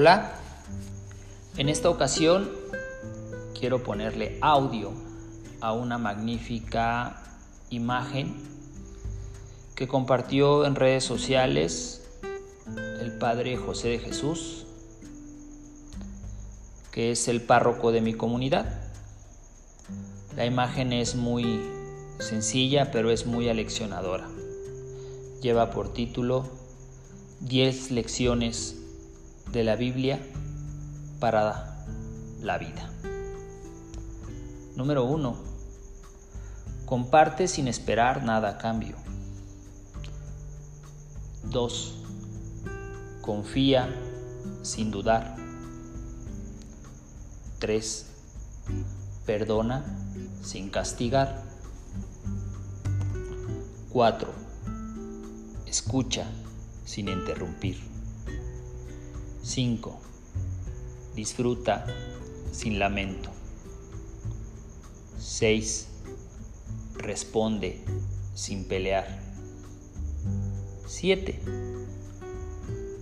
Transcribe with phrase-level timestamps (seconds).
[0.00, 0.32] Hola,
[1.58, 2.50] en esta ocasión
[3.52, 4.92] quiero ponerle audio
[5.60, 7.22] a una magnífica
[7.68, 8.34] imagen
[9.74, 12.00] que compartió en redes sociales
[13.02, 14.64] el padre José de Jesús,
[16.92, 18.80] que es el párroco de mi comunidad.
[20.34, 21.60] La imagen es muy
[22.20, 24.26] sencilla, pero es muy aleccionadora.
[25.42, 26.46] Lleva por título
[27.40, 28.79] 10 lecciones
[29.52, 30.20] de la Biblia
[31.18, 31.84] para
[32.40, 32.88] la vida.
[34.76, 35.36] Número 1.
[36.86, 38.96] Comparte sin esperar nada a cambio.
[41.44, 41.94] 2.
[43.20, 43.88] Confía
[44.62, 45.36] sin dudar.
[47.58, 48.06] 3.
[49.26, 49.84] Perdona
[50.42, 51.42] sin castigar.
[53.90, 54.32] 4.
[55.66, 56.26] Escucha
[56.84, 57.89] sin interrumpir.
[59.50, 59.98] 5.
[61.16, 61.84] Disfruta
[62.52, 63.30] sin lamento.
[65.18, 65.88] 6.
[66.94, 67.80] Responde
[68.34, 69.20] sin pelear.
[70.86, 71.40] 7.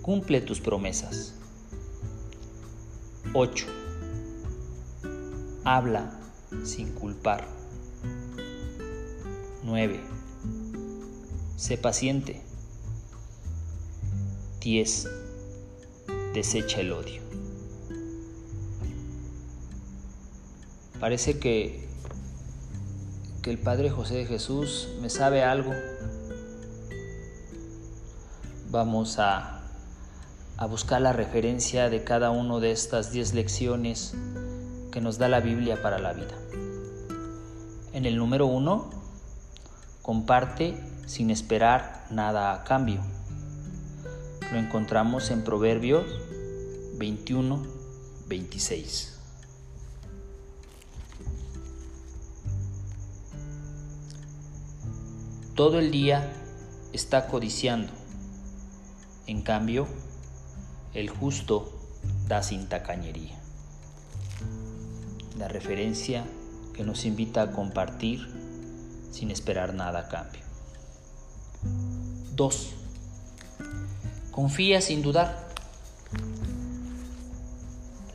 [0.00, 1.34] Cumple tus promesas.
[3.34, 3.66] 8.
[5.64, 6.18] Habla
[6.64, 7.46] sin culpar.
[9.64, 10.00] 9.
[11.56, 12.40] Sé paciente.
[14.60, 15.27] 10.
[16.34, 17.22] Desecha el odio.
[21.00, 21.88] Parece que,
[23.42, 25.72] que el Padre José de Jesús me sabe algo.
[28.70, 29.62] Vamos a,
[30.56, 34.14] a buscar la referencia de cada una de estas 10 lecciones
[34.90, 36.34] que nos da la Biblia para la vida.
[37.92, 38.90] En el número 1,
[40.02, 40.76] comparte
[41.06, 43.00] sin esperar nada a cambio.
[44.50, 46.06] Lo encontramos en Proverbios
[46.96, 47.66] 21,
[48.28, 49.18] 26.
[55.54, 56.32] Todo el día
[56.94, 57.92] está codiciando.
[59.26, 59.86] En cambio,
[60.94, 61.70] el justo
[62.26, 63.38] da sin tacañería.
[65.36, 66.24] La referencia
[66.72, 68.26] que nos invita a compartir
[69.10, 70.40] sin esperar nada a cambio.
[72.34, 72.77] 2.
[74.38, 75.48] Confía sin dudar.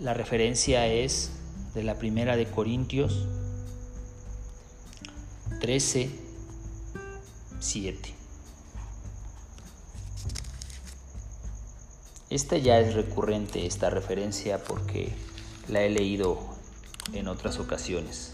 [0.00, 1.30] La referencia es
[1.72, 3.26] de la primera de Corintios
[5.62, 6.10] 13,
[7.58, 8.14] 7.
[12.28, 15.14] Esta ya es recurrente, esta referencia, porque
[15.68, 16.38] la he leído
[17.14, 18.32] en otras ocasiones.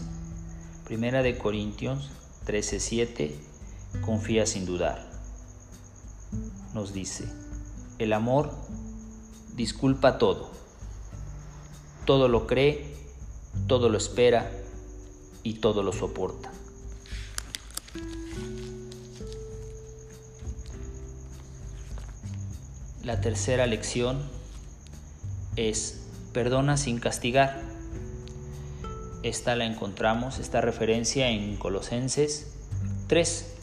[0.83, 2.09] Primera de Corintios
[2.43, 3.39] 13, 7.
[4.03, 5.07] Confía sin dudar.
[6.73, 7.46] Nos dice,
[7.99, 8.51] el amor
[9.55, 10.49] disculpa todo,
[12.05, 12.95] todo lo cree,
[13.67, 14.51] todo lo espera
[15.43, 16.51] y todo lo soporta.
[23.03, 24.21] La tercera lección
[25.55, 26.01] es
[26.33, 27.61] perdona sin castigar.
[29.23, 32.51] Esta la encontramos, esta referencia en Colosenses
[33.07, 33.53] 3,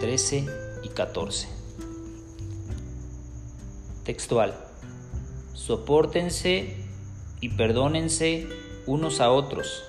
[0.00, 0.46] 13
[0.82, 1.65] y 14.
[4.06, 4.54] Textual.
[5.52, 6.76] Sopórtense
[7.40, 8.46] y perdónense
[8.86, 9.82] unos a otros.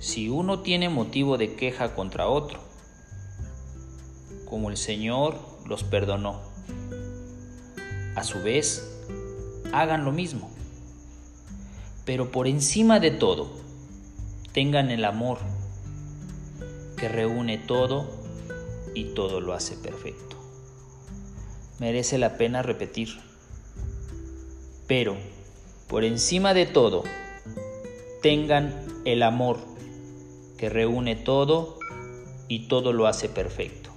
[0.00, 2.58] Si uno tiene motivo de queja contra otro,
[4.44, 6.40] como el Señor los perdonó.
[8.16, 9.00] A su vez,
[9.72, 10.50] hagan lo mismo.
[12.04, 13.52] Pero por encima de todo,
[14.52, 15.38] tengan el amor
[16.96, 18.10] que reúne todo
[18.96, 20.33] y todo lo hace perfecto
[21.78, 23.08] merece la pena repetir.
[24.86, 25.16] Pero,
[25.88, 27.04] por encima de todo,
[28.22, 28.74] tengan
[29.04, 29.58] el amor
[30.58, 31.78] que reúne todo
[32.48, 33.93] y todo lo hace perfecto.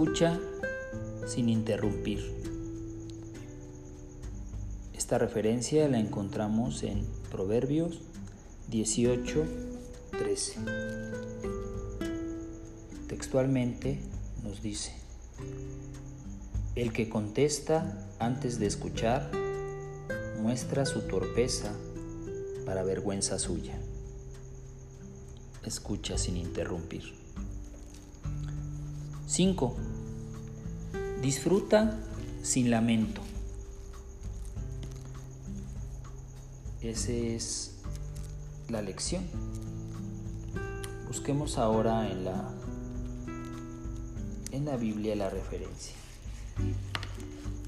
[0.00, 0.40] Escucha
[1.26, 2.20] sin interrumpir.
[4.96, 8.00] Esta referencia la encontramos en Proverbios
[8.70, 9.44] 18,
[10.12, 10.60] 13.
[13.08, 14.00] Textualmente
[14.42, 14.94] nos dice,
[16.76, 19.30] el que contesta antes de escuchar
[20.40, 21.74] muestra su torpeza
[22.64, 23.78] para vergüenza suya.
[25.62, 27.19] Escucha sin interrumpir.
[29.30, 29.76] 5.
[31.22, 32.00] Disfruta
[32.42, 33.20] sin lamento.
[36.82, 37.76] Esa es
[38.68, 39.22] la lección.
[41.06, 42.50] Busquemos ahora en la
[44.50, 45.94] en la Biblia la referencia.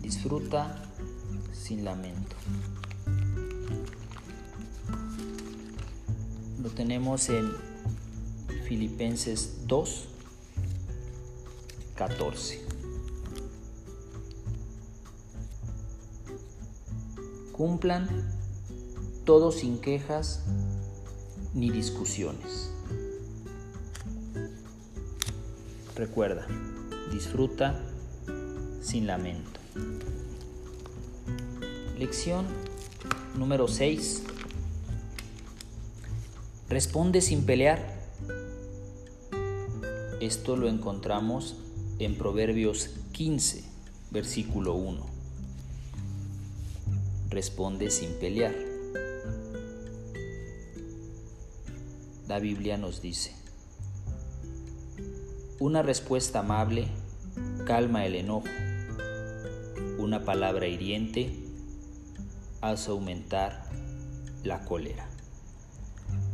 [0.03, 0.83] Disfruta
[1.53, 2.35] sin lamento.
[6.61, 7.53] Lo tenemos en
[8.67, 10.09] Filipenses 2,
[12.09, 12.61] 14.
[17.53, 18.09] Cumplan
[19.25, 20.43] todo sin quejas
[21.55, 22.73] ni discusiones.
[25.95, 26.45] Recuerda,
[27.13, 27.81] disfruta
[28.81, 29.61] sin lamento.
[31.97, 32.47] Lección
[33.39, 34.25] número 6.
[36.69, 38.03] Responde sin pelear.
[40.21, 41.63] Esto lo encontramos
[41.99, 43.65] en Proverbios 15,
[44.11, 45.07] versículo 1.
[47.31, 48.55] Responde sin pelear.
[52.29, 53.33] La Biblia nos dice,
[55.59, 56.89] una respuesta amable
[57.67, 58.49] calma el enojo,
[59.99, 61.31] una palabra hiriente
[62.61, 63.65] hace aumentar
[64.45, 65.09] la cólera.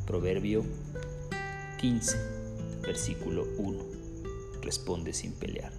[0.07, 0.65] Proverbio
[1.79, 2.17] 15,
[2.83, 3.98] versículo 1.
[4.63, 5.73] Responde sin pelear.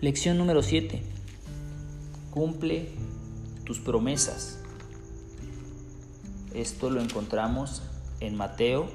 [0.00, 1.02] Lección número 7.
[2.30, 2.88] Cumple
[3.64, 4.58] tus promesas.
[6.54, 7.82] Esto lo encontramos
[8.20, 8.88] en Mateo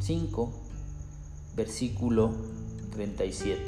[0.00, 0.52] 5,
[1.56, 2.32] versículo
[2.92, 3.62] 37.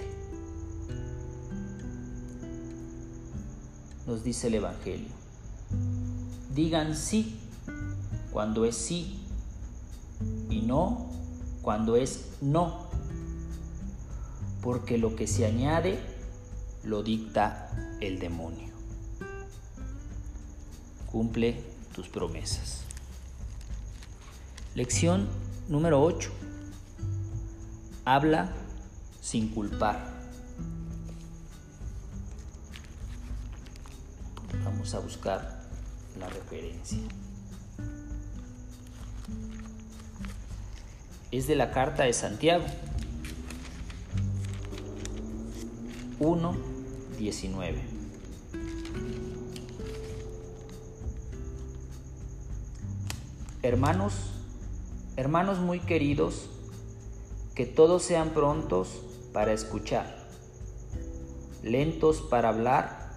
[4.07, 5.09] Nos dice el Evangelio.
[6.55, 7.39] Digan sí
[8.33, 9.19] cuando es sí
[10.51, 11.06] y no
[11.67, 12.87] cuando es no,
[14.63, 15.99] porque lo que se añade
[16.85, 18.73] lo dicta el demonio.
[21.11, 21.61] Cumple
[21.93, 22.83] tus promesas.
[24.77, 25.27] Lección
[25.67, 26.31] número 8.
[28.05, 28.53] Habla
[29.21, 30.15] sin culpar.
[34.65, 35.65] Vamos a buscar
[36.17, 37.01] la referencia.
[41.37, 42.65] Es de la carta de Santiago
[46.19, 47.75] 1.19.
[53.61, 54.15] Hermanos,
[55.19, 56.49] hermanos muy queridos,
[57.55, 59.03] que todos sean prontos
[59.35, 60.31] para escuchar,
[61.63, 63.13] lentos para hablar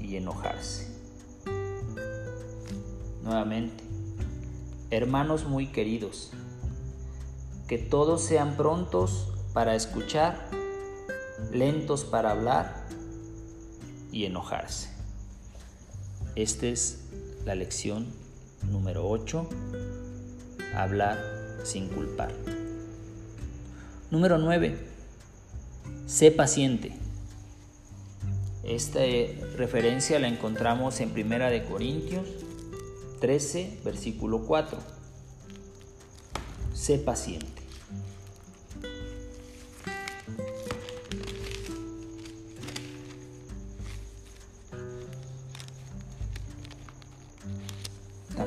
[0.00, 0.92] y enojarse.
[3.22, 3.84] Nuevamente,
[4.90, 6.32] hermanos muy queridos,
[7.66, 10.48] que todos sean prontos para escuchar,
[11.52, 12.86] lentos para hablar
[14.12, 14.90] y enojarse.
[16.34, 17.00] Esta es
[17.44, 18.06] la lección
[18.70, 19.48] Número 8.
[20.74, 21.18] Hablar
[21.64, 22.32] sin culpar.
[24.10, 24.76] Número 9.
[26.06, 26.92] Sé paciente.
[28.64, 29.00] Esta
[29.56, 32.26] referencia la encontramos en Primera de Corintios
[33.20, 34.95] 13, versículo 4.
[36.76, 37.56] Sé paciente.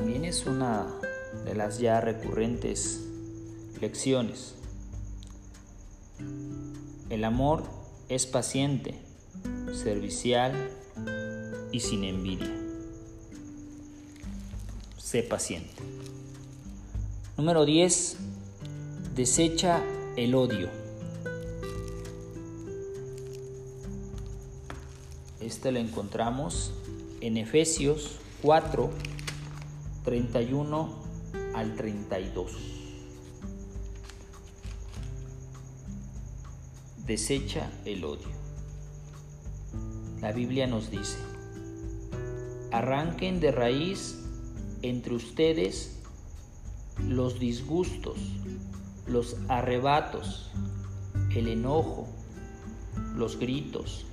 [0.00, 0.86] también es una
[1.44, 3.02] de las ya recurrentes
[3.82, 4.54] lecciones.
[7.10, 7.64] El amor
[8.08, 8.94] es paciente,
[9.74, 10.54] servicial
[11.70, 12.56] y sin envidia.
[14.96, 15.82] Sé paciente.
[17.40, 18.18] Número 10.
[19.14, 19.82] Desecha
[20.14, 20.68] el odio.
[25.40, 26.74] Este lo encontramos
[27.22, 28.90] en Efesios 4,
[30.04, 30.94] 31
[31.54, 32.52] al 32.
[37.06, 38.28] Desecha el odio.
[40.20, 41.16] La Biblia nos dice,
[42.70, 44.18] arranquen de raíz
[44.82, 45.99] entre ustedes
[47.08, 48.18] los disgustos,
[49.06, 50.50] los arrebatos,
[51.34, 52.06] el enojo,
[53.16, 54.06] los gritos,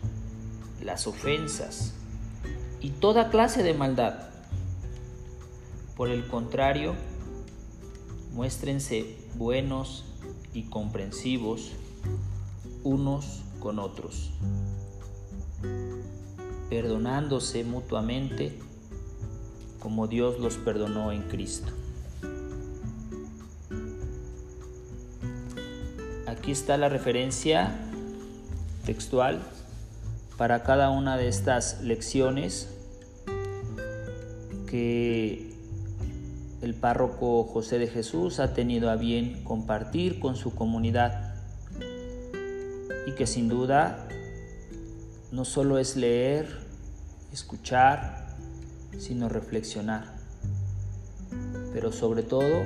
[0.83, 1.93] las ofensas
[2.81, 4.27] y toda clase de maldad
[5.97, 6.93] por el contrario,
[8.33, 10.05] muéstrense buenos
[10.53, 11.71] y comprensivos
[12.83, 14.31] unos con otros,
[16.69, 18.59] perdonándose mutuamente
[19.79, 21.73] como Dios los perdonó en Cristo.
[26.27, 27.71] Aquí está la referencia
[28.85, 29.39] textual
[30.37, 32.67] para cada una de estas lecciones
[34.69, 35.53] que
[36.61, 41.33] el párroco José de Jesús ha tenido a bien compartir con su comunidad
[43.05, 44.05] y que sin duda
[45.31, 46.59] no solo es leer,
[47.31, 48.35] escuchar,
[48.99, 50.03] sino reflexionar,
[51.71, 52.65] pero sobre todo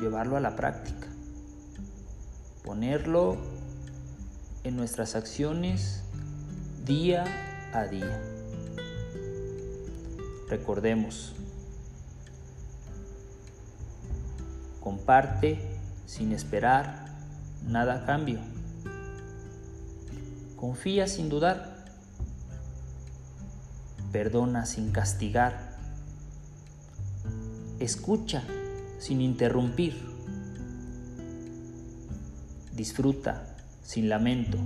[0.00, 1.08] llevarlo a la práctica,
[2.64, 3.36] ponerlo
[4.64, 6.02] en nuestras acciones
[6.84, 7.24] día
[7.72, 8.20] a día.
[10.48, 11.34] Recordemos,
[14.80, 15.58] comparte
[16.06, 17.06] sin esperar
[17.66, 18.40] nada a cambio.
[20.56, 21.72] Confía sin dudar.
[24.12, 25.78] Perdona sin castigar.
[27.80, 28.44] Escucha
[28.98, 30.11] sin interrumpir.
[32.74, 34.58] Disfruta sin lamento.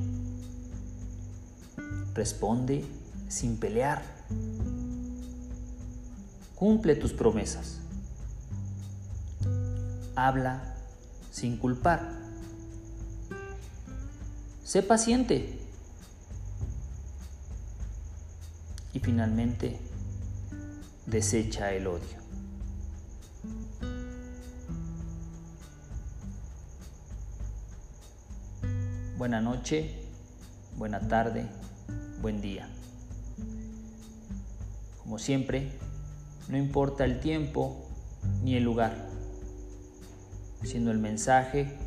[2.14, 2.84] Responde
[3.28, 4.02] sin pelear.
[6.54, 7.78] Cumple tus promesas.
[10.14, 10.76] Habla
[11.30, 12.12] sin culpar.
[14.64, 15.60] Sé paciente.
[18.94, 19.78] Y finalmente,
[21.06, 22.25] desecha el odio.
[29.18, 29.94] Buena noche,
[30.76, 31.46] buena tarde,
[32.20, 32.68] buen día.
[34.98, 35.72] Como siempre,
[36.50, 37.82] no importa el tiempo
[38.44, 39.08] ni el lugar,
[40.64, 41.78] siendo el mensaje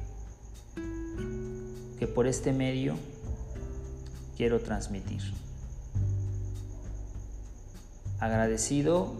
[1.99, 2.95] que por este medio
[4.35, 5.21] quiero transmitir.
[8.19, 9.13] Agradecido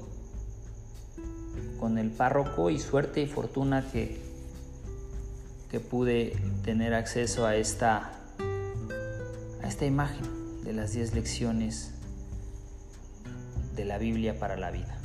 [1.79, 4.28] con el párroco y suerte y fortuna que
[5.69, 8.11] que pude tener acceso a esta,
[9.63, 11.91] a esta imagen de las 10 lecciones
[13.75, 14.98] de la Biblia para la vida.